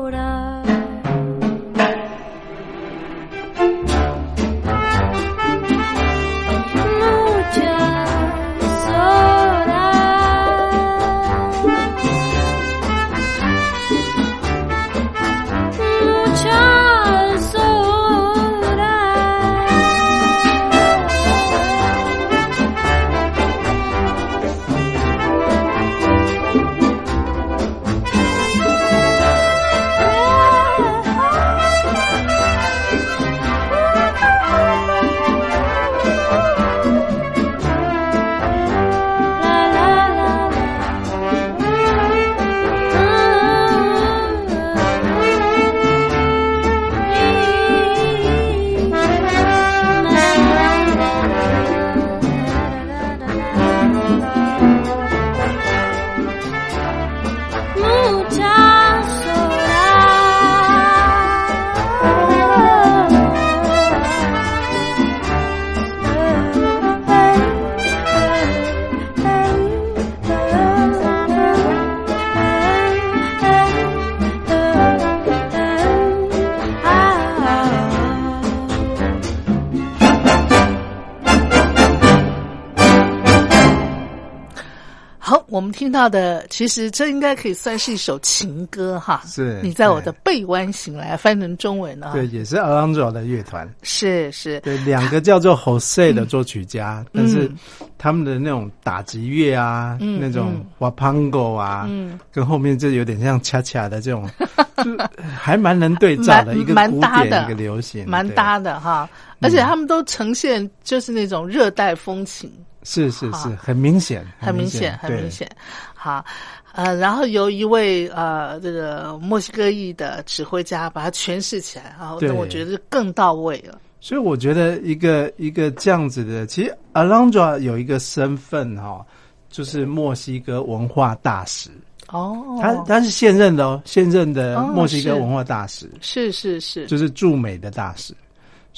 [85.88, 89.22] 听到的，其实这应该可以算是一首情歌哈。
[89.24, 92.12] 是你在我的背弯醒来，翻成中文啊。
[92.12, 93.66] 对，，也是 Alondra 的乐团。
[93.82, 97.50] 是是，对，两个叫做 Jose 的作曲家，但是
[97.96, 104.28] 他们的那种打击乐啊，嗯那种 wapango 啊，嗯跟后面这有点像恰恰的这种，
[104.84, 104.94] 就
[105.40, 109.08] 还蛮能对照的，一个古蛮搭的典，一个流行，对蛮搭的哈。
[109.40, 112.52] 而且他们都呈现就是那种热带风情，
[112.88, 115.30] 是是是，很明显，很明显，很明。
[115.30, 115.46] 显。
[115.92, 116.24] 好，
[116.72, 123.78] 呃，然后由一位呃这个墨西哥裔的指挥家把它诠释起来啊，对我觉得更到位了。
[124.00, 129.04] 所以我觉得一个一个这样子的，其实 Alondra 有一个身份哈、
[129.50, 131.68] 就是墨西哥文化大使，
[132.08, 135.90] 哦，他他是现任的哦，现任的墨西哥文化大使。
[136.00, 138.14] 是是是，就是驻美的大使，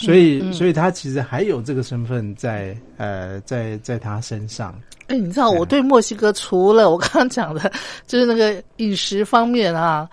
[0.01, 4.75] 所以、嗯所以他其实还有这个身份在呃在在他身上。
[5.09, 7.71] 哎，你知道我对墨西哥除了我刚刚讲的，
[8.07, 10.09] 就是那个饮食方面啊，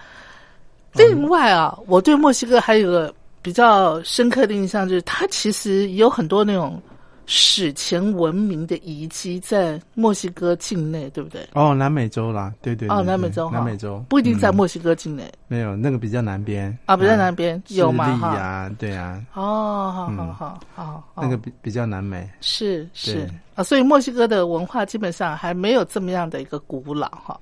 [0.93, 6.81] 另外啊，我对墨西哥还有个比较深刻的印象，就是它其实有很多那种
[7.29, 11.45] 史前文明的遗迹在墨西哥境内，对不对？
[11.53, 18.17] 哦，南美洲啦，对对哦，对对南美洲，南美洲不一定在嗯墨西哥境内、没有那个比较南边啊，不在南边、有智利吗？
[18.17, 22.27] 哈，呀，对啊，哦，好好嗯好好，那个哦比比较南美。
[22.39, 27.37] 是是啊，所以墨西哥的文化基本上还没有这么样的一个古老哈。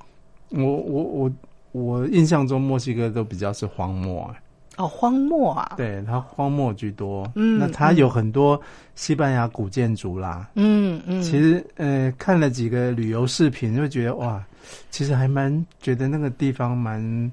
[0.50, 1.32] 我我我
[1.74, 4.34] 我印象中墨西哥都比较是荒漠，
[4.78, 7.30] 哦，荒漠啊，对，它荒漠居多。
[7.36, 8.60] 嗯那它有很多
[8.96, 10.50] 西班牙古建筑啦。
[10.56, 14.44] 嗯嗯，其实呃，看了几个旅游视频，就觉得哇，
[14.92, 17.32] 其实还蛮觉得那个地方蛮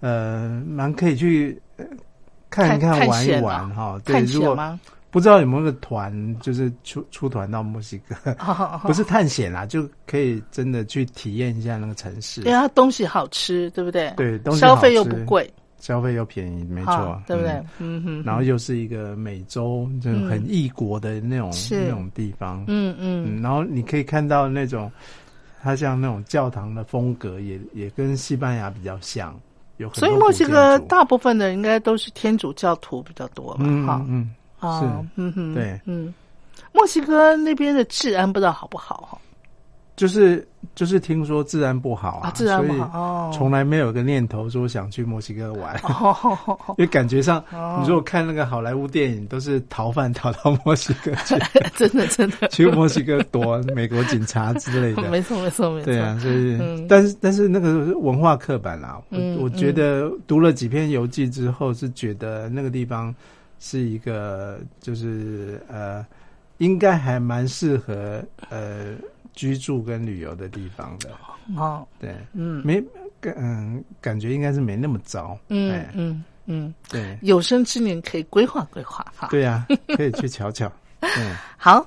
[0.00, 1.84] 呃蛮可以去、呃
[2.50, 4.00] 看一探看、玩一玩哈。
[4.04, 4.80] 对，探如果险吗？
[5.10, 12.52] 不知道有没有个团，就是出出团到墨西哥， 哦不是探险啦，就可以真的去体验一下那个城市因为。
[12.52, 14.12] 它东西好吃，对不对？
[14.16, 15.48] 对东西消费又不贵，
[15.84, 17.50] 消费又便宜，没哈错，对不对？
[17.78, 18.00] 嗯？
[18.00, 21.84] 嗯哼，然后又是一个美洲，就是很异国的那种、是。
[21.84, 22.64] 那种地方。
[22.68, 23.36] 嗯嗯。
[23.36, 24.90] 嗯，然后你可以看到那种，
[25.62, 29.38] 它像那种教堂的风格也，也跟西班牙比较像，
[29.76, 34.02] 有所以墨西哥大部分的应该都是天主教徒比较多吧，嗯哈。
[34.08, 35.78] 嗯哦是，嗯哼，对。
[35.84, 36.14] 嗯，
[36.72, 39.18] 墨西哥那边的治安不知道好不好哈？
[39.96, 47.78] 就是就是听说治安不好啊，啊，治安不所以好哦，从来没有个念头说想去墨西哥玩，哦， 因为感觉上，哦。
[47.80, 51.36] 你如果看那个好莱坞电影，都是逃犯逃到墨西哥去，
[51.76, 55.08] 真 的真的， 去墨西哥躲美国警察之类的。
[55.10, 56.86] 没错没错没错，对啊，所以，嗯。
[56.88, 63.14] 但是但是那个文化刻板啦，我、嗯我觉得读了几篇游记之后，是觉得那个地方
[63.60, 66.04] 是一个就是呃，
[66.58, 68.20] 应该还蛮适合
[68.50, 68.94] 呃
[69.34, 71.10] 居住跟旅游的地方的。
[71.56, 72.82] 哦，对，嗯没
[73.20, 75.38] 感嗯感觉应该是没那么糟。
[75.48, 79.28] 嗯哎嗯嗯，对有生之年可以规划规划哈。
[79.30, 79.66] 对呀、
[79.96, 80.70] 可以去瞧瞧。
[81.00, 81.86] 嗯，好，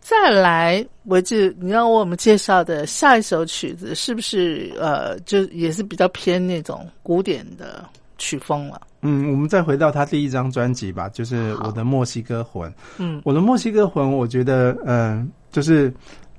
[0.00, 7.86] 再来，我就你要为我们介绍的下一首曲子，是不是呃，就也是比较偏那种古典的
[8.18, 8.80] 曲风了？
[9.02, 12.70] 嗯，我们再回到他第一张专辑吧，就是《我的墨西哥魂》。
[12.98, 15.92] 嗯我的墨西哥魂，我觉得，嗯、就是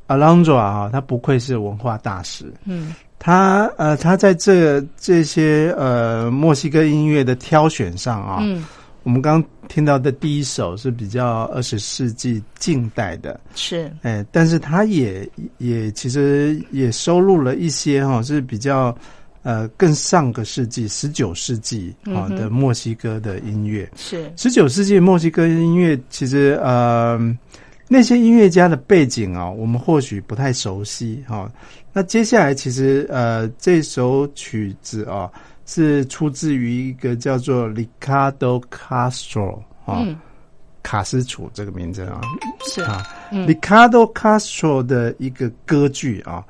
[0.07, 2.53] Alondra 啊，他不愧是文化大师。
[2.65, 2.93] 嗯。
[3.19, 8.63] 他呃，他在这这些呃墨西哥音乐的挑选上啊，嗯，
[9.01, 13.91] 我们刚听到的第一首是比较二十世纪近代的，是。
[14.03, 15.27] 哎，但是他也
[15.57, 18.95] 也其实也收录了一些哈、是比较
[19.41, 23.89] 呃更上个世纪十九世纪啊、嗯的墨西哥的音乐。
[23.95, 27.19] 是，十九世纪墨西哥音乐其实呃
[27.87, 31.51] 那些音乐家的背景啊、我们或许不太熟悉哈、
[31.93, 35.31] 那接下来其实呃这首曲子啊、
[35.65, 40.17] 是出自于一个叫做 Ricardo Castro 啊、嗯
[40.83, 42.21] 卡斯楚这个名字啊
[42.73, 43.05] 是，啊。
[43.29, 46.45] 嗯 Ricardo Castro 的一个歌剧啊。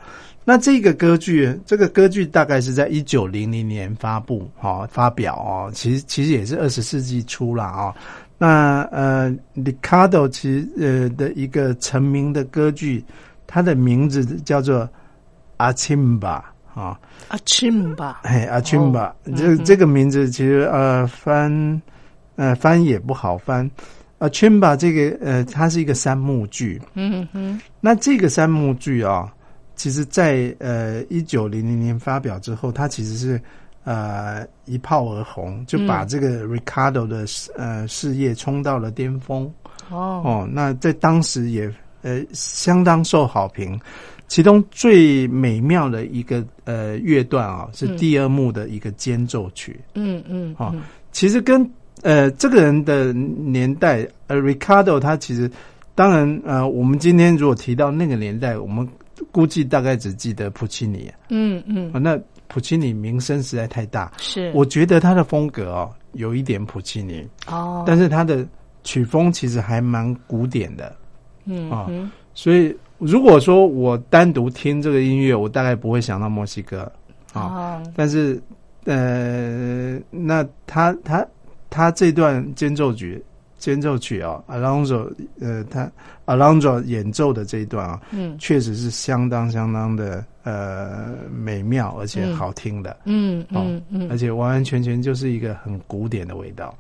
[0.45, 5.71] 那这个歌剧，这个歌剧大概是在一九零零年发布，哈、发表哦。
[5.73, 7.93] 其实其实也是二十世纪初了啊、
[8.37, 13.03] 那呃，Ricardo 其实呃的一个成名的歌剧，
[13.47, 14.87] 它的名字叫做
[15.57, 21.81] 阿钦巴啊，阿钦吧，嘿，阿钦巴，这、这个名字其实呃翻
[22.35, 23.69] 呃翻也不好翻。
[24.19, 29.31] 啊，钦巴这个呃，它是一个三幕剧，嗯哼，那这个三幕剧啊，
[29.75, 33.39] 其实在呃一九零零年发表之后，它其实是
[33.87, 37.25] 呃一炮而红，就把嗯这个 Ricardo 的
[37.55, 39.49] 呃事业冲到了巅峰
[39.89, 40.49] 哦，哦。
[40.51, 43.79] 那在当时也呃相当受好评。
[44.27, 49.79] 其中最美妙的一个呃乐段啊，是嗯第二幕的一个间奏曲。
[49.93, 50.81] 嗯嗯，哦嗯
[51.13, 51.65] 其实跟
[52.01, 55.49] 呃这个人的年代，呃，Ricardo 他其实
[55.95, 58.85] 当然呃，我们今天如果提到那个年代，我们
[59.31, 62.19] 估计大概只记得普契尼啊，嗯嗯，那
[62.57, 68.43] 普契尼名声实在太大，是，我觉得他的风格哦有一点普契尼，哦，但是他的
[68.83, 70.95] 曲风其实还蛮古典的，啊
[71.45, 76.91] 嗯哼，所以如果说我单独听这个音乐，我大概不会想到墨西哥。
[77.31, 77.41] 啊。
[77.41, 78.41] 啊，但是，
[78.85, 81.23] 呃，那他他
[81.69, 83.23] 他这段间奏曲
[83.57, 85.89] 间奏曲啊，Alonso 呃，他
[86.25, 88.37] Alonso 演奏的这一段啊，嗯。
[88.37, 96.73] 确实是相当相当的呃美妙而且好听的，嗯嗯嗯，而且完完全全就是一个很古典的味道。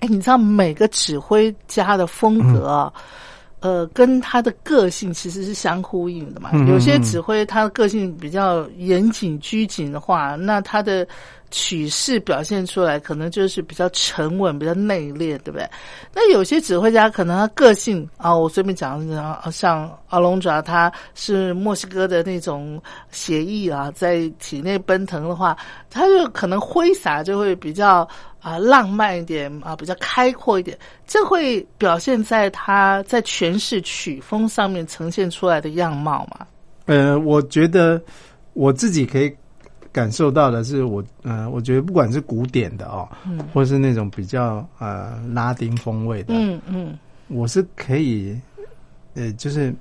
[0.00, 2.92] 哎，你知道每个指挥家的风格啊，
[3.60, 6.50] 呃，跟他的个性其实是相呼应的嘛。
[6.66, 11.06] 有些嗯指挥他的个性比较严谨拘谨的话，那他的
[11.50, 15.68] 曲式表现出来可能就是比较沉稳、比较内敛，对不对？
[16.14, 22.80] 那有些指挥家可能他个性啊，我随便讲讲，像阿隆爪，他是墨西哥的那种
[23.10, 25.56] 血液啊，在体内奔腾的话，
[25.90, 28.08] 他就可能挥洒就会比较
[28.40, 36.46] 啊、浪漫一点啊，比较开阔一点，这会表现在他在诠释曲风上面呈现出来的样貌嘛？
[36.86, 38.00] 呃，我觉得
[38.54, 39.30] 我自己可以
[39.92, 48.38] 感受到的是我，呃，我觉得不管是古典的哦，嗯或是那种比较呃拉丁风味的，嗯嗯我是可以，
[49.14, 49.74] 呃，就是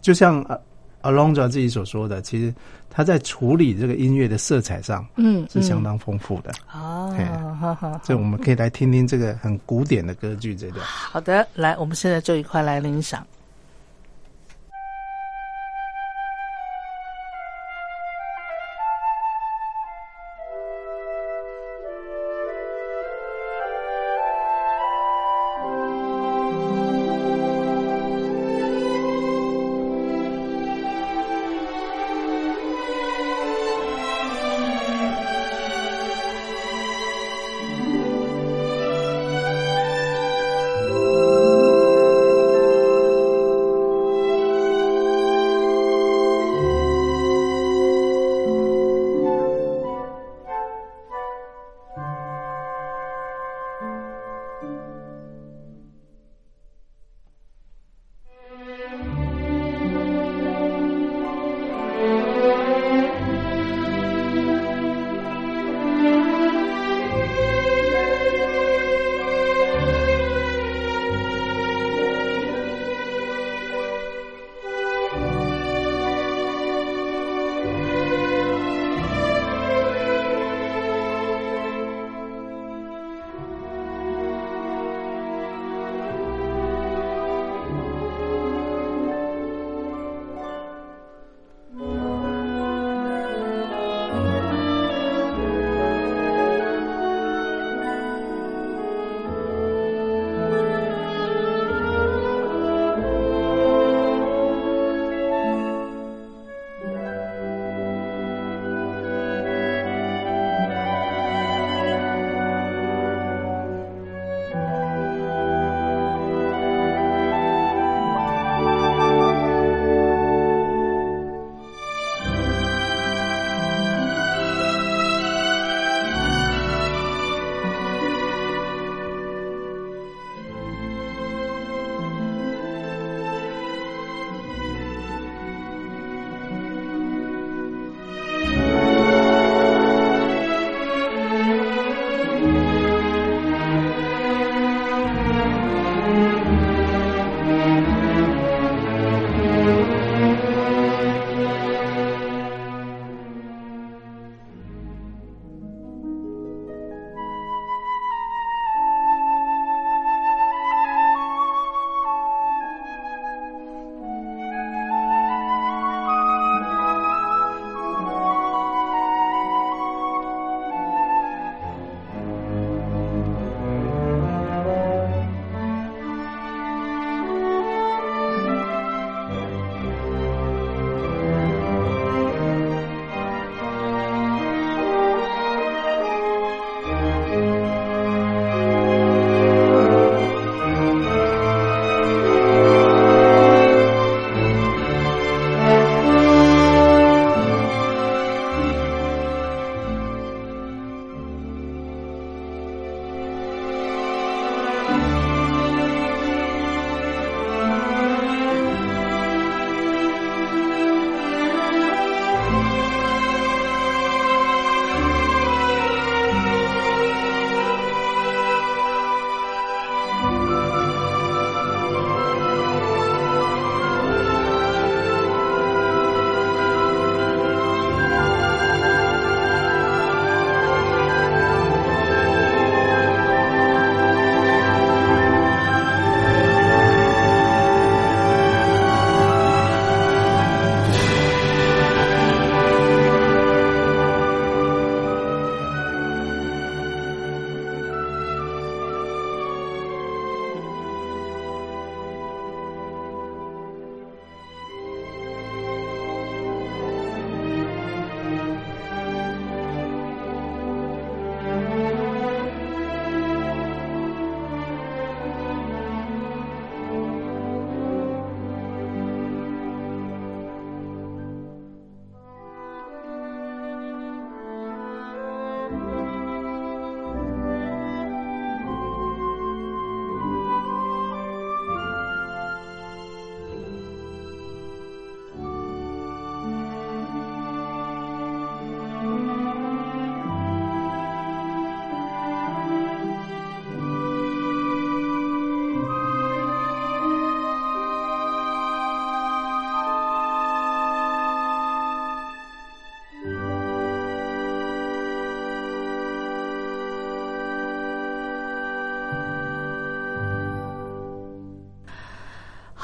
[0.00, 0.58] 就像呃
[1.02, 2.54] Alonso 自己所说的，其实
[2.90, 6.52] 他在处理这个音乐的色彩上嗯，是相当丰富的。
[6.66, 7.24] 啊嘿，
[7.60, 8.00] 哈哈。
[8.04, 10.80] 所以我们可以来听听这个很古典的歌剧这段。
[10.84, 13.26] 好的，来，我们现在就一块来领赏。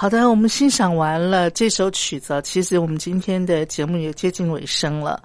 [0.00, 5.20] 好的，我们欣赏完了这首曲子，其实我们今天的节目也接近尾声了。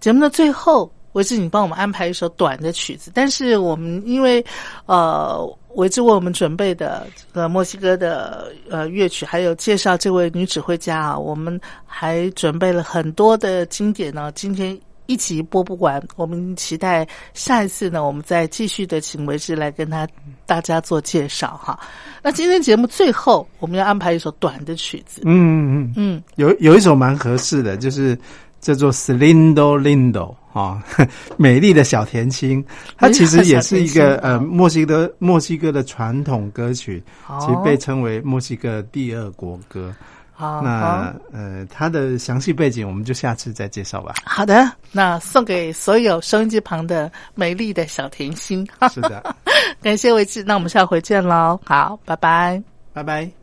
[0.00, 4.44] 节目的最后，维志，你帮我们安排一首短的曲子，但是我们因为
[4.86, 5.38] 呃，
[5.76, 11.56] 维志为我们准备的呃墨西哥的呃乐曲，还有介绍这位女指挥家啊，我们
[11.86, 14.32] 还准备了很多的经典呢。
[14.32, 14.76] 今天。
[15.08, 20.06] 一集播不完，我们期待下一次呢，我们再继续的请维志来跟他
[20.44, 21.80] 大家做介绍哈。
[22.22, 28.16] 那今天节目最后，我们要安排一首短的曲子，嗯嗯嗯，嗯，有有一首蛮合适的，就是
[28.60, 30.84] 叫做《Slindo Lindo》啊，
[31.38, 32.62] 美丽的小甜心。
[32.98, 37.02] 它其实也是一个呃墨西哥墨西哥的传统歌曲，
[37.40, 39.90] 其实被称为墨西哥第二国歌。
[40.38, 44.14] 好，那呃，它的详细背景我们就下次再介绍吧。
[44.24, 48.64] 好的，那送给所有收音机旁的美丽的小甜心。
[48.92, 49.34] 是的，
[49.82, 51.58] 感谢维志，那我们下回见喽。
[51.64, 52.62] 好，拜拜。
[52.92, 53.37] 拜拜。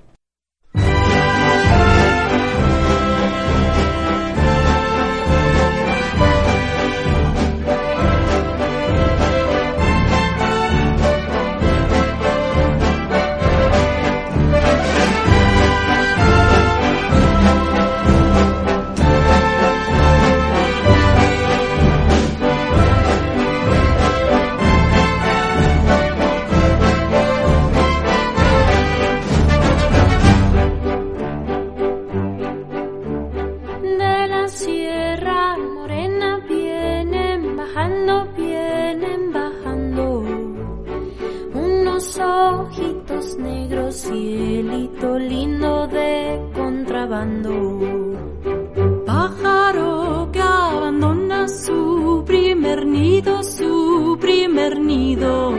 [49.06, 55.54] Pájaro que abandona su primer nido, su primer nido.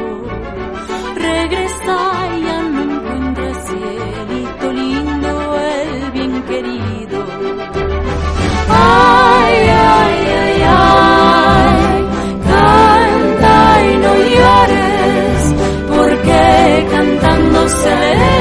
[1.15, 7.25] Regresa y ya no encuentra cielito lindo, el bien querido.
[8.69, 9.57] Ay,
[9.95, 11.75] ay, ay, ay,
[12.51, 15.55] canta y no llores,
[15.89, 18.36] porque cantando se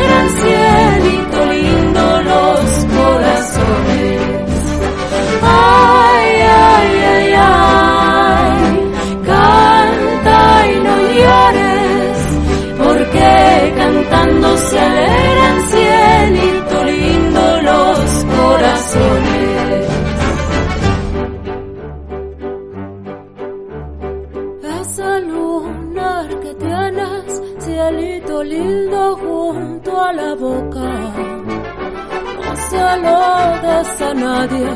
[34.09, 34.69] a nadie,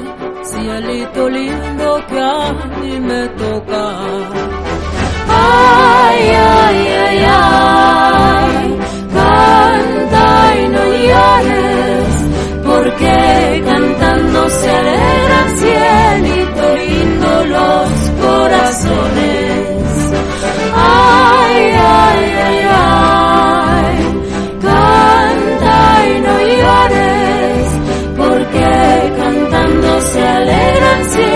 [0.44, 3.86] cielito lindo que a mí me toca.
[5.28, 6.22] Ay,
[6.58, 6.78] ay,
[7.08, 8.80] ay, ay,
[9.14, 10.26] canta
[10.62, 12.10] y no llores,
[12.66, 17.90] porque cantando se alegran cielito lindo los
[18.24, 19.70] corazones.
[30.50, 31.29] alegran